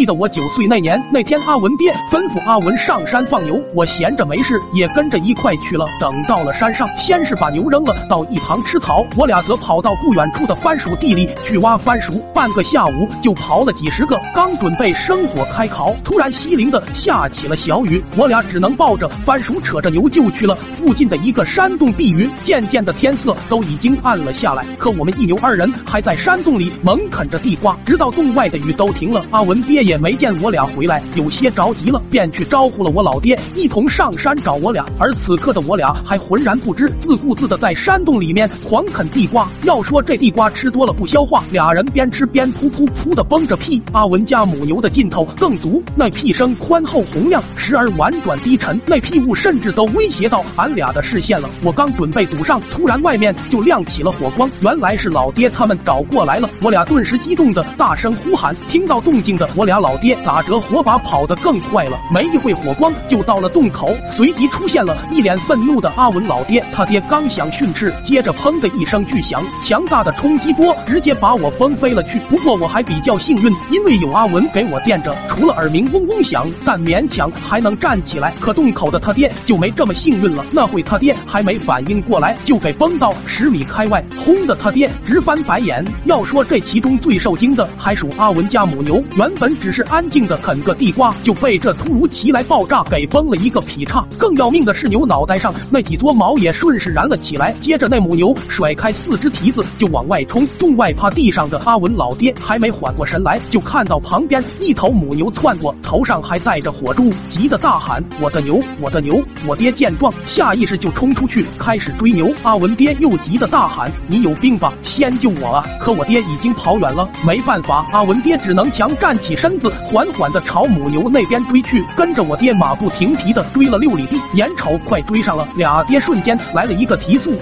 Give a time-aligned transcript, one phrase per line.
[0.00, 5.84] 记得我九岁那年，那天阿文爹吩咐阿文上山放牛，我闲着没事也跟着一块去了。
[6.00, 12.18] 等到了山上，先是把牛扔了到一旁吃草，我俩则跑到不远处的番薯地里去挖番薯。
[12.32, 22.26] 半个下午就刨了几十个，刚准备生火开烤，突然稀灵的下起了小雨，我俩只能抱着番薯扯着牛就去了附近的一个山洞避雨。
[22.40, 29.22] 渐渐的天色都已经暗了下来，可我们一牛二人还在山洞里猛啃着地瓜，直到洞外的雨都停了。
[29.30, 34.86] 阿文爹也也没见我俩回来，有些着急了，便去招呼了我老爹，一同上山找我俩。
[35.00, 39.48] 而此刻的我俩还浑然不知，自顾自的在山洞里面狂啃地瓜。
[39.64, 43.82] 要说这地瓜吃多了不消化，俩人边吃边噗噗噗的崩着屁。
[43.90, 51.50] 阿文家母牛的劲头更足，那屁声宽厚洪亮，时而婉转低沉，那屁雾甚至都威胁到俺俩的视线了。
[51.64, 56.48] 我刚准备堵上，突然外面就亮起了火光，原来是老爹他们找过来了。
[56.62, 61.96] 我俩顿时激动的大声呼喊，听到动静的我俩俩老爹打着火把跑得更快了。
[62.12, 66.60] 没一会，火光就到了洞口，随即出现了一脸愤怒的阿文老爹。
[66.72, 72.18] 他爹刚想训斥，接着砰的一声巨响，强大的冲击波直接把我崩飞了去。
[72.28, 78.34] 不过我还比较幸运，因为有阿文给我垫着，除了耳鸣嗡嗡响，但勉强还能站起来。
[78.40, 85.84] 可洞口的他爹就没这么幸运了，那会他爹还没反应过来，就给崩到十米开外，轰的他爹直翻白眼。
[86.06, 94.04] 要说这其中最受惊的，还属阿文家母牛，原本只是安静的啃个地瓜，就被这突如其来爆炸给崩了一个劈叉。
[94.18, 97.52] 更要命的是，牛脑袋上那几撮毛也顺势燃了起来。
[97.60, 112.32] 接着那母牛甩开四只蹄子就往外冲，洞外趴地上的阿文老爹还没缓过神来，就看到旁边一头母牛窜过，头上还带着火珠，急得大喊：“我的牛，我的牛！”我爹见状，下意识就冲出去开始追牛。
[112.42, 114.72] 阿文爹又急得大喊：“你有病吧？
[114.82, 127.32] 先救我啊！”可我爹已经跑远了，没办法，阿文爹只能强站起身 身子，缓缓的朝母牛那边追去，跟着我爹马不停蹄的追了六里地，眼瞅快追上了，俩爹瞬间来了一个提速，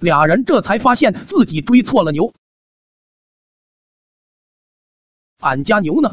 [0.00, 2.32] 俩人这才发现自己追错了牛，
[5.38, 6.10] 俺家牛呢？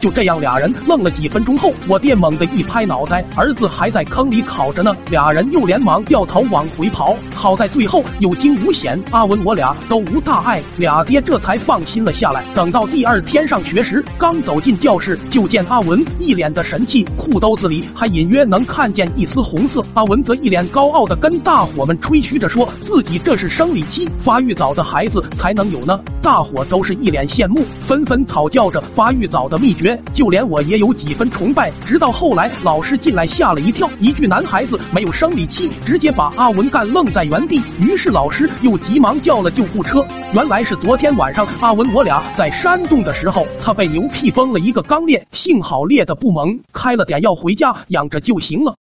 [0.00, 4.96] 就这样，俩人愣了几分钟后，我爹猛地一拍脑袋，儿子还在坑里烤着呢。
[5.10, 12.42] 俩人又连忙掉头往回跑，好在最后有惊无险，阿文我俩都无大碍，俩爹这才放心了下来。
[12.54, 19.84] 等到第二天上学时，刚走进教室，就见阿文一脸的神气，裤兜子里还隐约能看见一丝红色。
[19.92, 26.00] 阿文则一脸高傲的跟大伙们吹嘘着，说自己这是生理期，发育早的孩子才能有呢。
[26.22, 29.79] 大伙都是一脸羡慕，纷纷讨教着发育早的秘诀。
[30.12, 37.62] 就连我也有几分崇拜，直到后来老师进来吓了一跳，一句男孩子没有生理期，直接把阿文干愣在原地。
[37.80, 40.04] 于是老师又急忙叫了救护车。
[40.34, 48.74] 原来是昨天晚上阿文我俩在山洞的时候，他被牛屁崩了一个肛裂，幸好裂的不猛，开了点药回家养着就行了。